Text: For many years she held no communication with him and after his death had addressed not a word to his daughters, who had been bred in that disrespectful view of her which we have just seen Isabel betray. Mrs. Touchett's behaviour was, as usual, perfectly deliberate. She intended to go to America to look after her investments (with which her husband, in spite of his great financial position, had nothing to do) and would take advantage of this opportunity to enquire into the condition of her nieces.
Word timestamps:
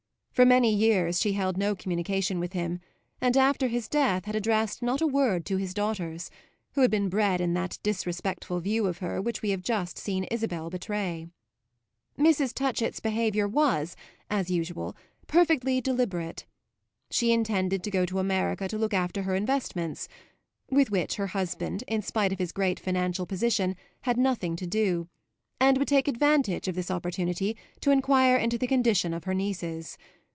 For 0.33 0.45
many 0.45 0.73
years 0.73 1.19
she 1.21 1.33
held 1.33 1.55
no 1.55 1.75
communication 1.75 2.39
with 2.39 2.53
him 2.53 2.79
and 3.19 3.37
after 3.37 3.67
his 3.67 3.87
death 3.87 4.25
had 4.25 4.35
addressed 4.35 4.81
not 4.81 4.99
a 4.99 5.05
word 5.05 5.45
to 5.45 5.57
his 5.57 5.71
daughters, 5.71 6.31
who 6.71 6.81
had 6.81 6.89
been 6.89 7.09
bred 7.09 7.39
in 7.39 7.53
that 7.53 7.77
disrespectful 7.83 8.59
view 8.59 8.87
of 8.87 8.99
her 8.99 9.21
which 9.21 9.43
we 9.43 9.51
have 9.51 9.61
just 9.61 9.99
seen 9.99 10.23
Isabel 10.31 10.71
betray. 10.71 11.27
Mrs. 12.17 12.55
Touchett's 12.55 12.99
behaviour 12.99 13.47
was, 13.47 13.95
as 14.31 14.49
usual, 14.49 14.95
perfectly 15.27 15.79
deliberate. 15.79 16.47
She 17.11 17.31
intended 17.31 17.83
to 17.83 17.91
go 17.91 18.03
to 18.07 18.17
America 18.17 18.67
to 18.69 18.79
look 18.79 18.95
after 18.95 19.23
her 19.23 19.35
investments 19.35 20.07
(with 20.71 20.89
which 20.89 21.15
her 21.17 21.27
husband, 21.27 21.83
in 21.87 22.01
spite 22.01 22.31
of 22.31 22.39
his 22.39 22.51
great 22.51 22.79
financial 22.79 23.27
position, 23.27 23.75
had 24.03 24.17
nothing 24.17 24.55
to 24.55 24.65
do) 24.65 25.07
and 25.59 25.77
would 25.77 25.89
take 25.89 26.07
advantage 26.07 26.67
of 26.67 26.73
this 26.73 26.89
opportunity 26.89 27.55
to 27.81 27.91
enquire 27.91 28.37
into 28.37 28.57
the 28.57 28.65
condition 28.65 29.13
of 29.13 29.25
her 29.25 29.35
nieces. 29.35 29.99